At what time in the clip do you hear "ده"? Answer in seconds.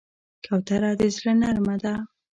1.83-1.95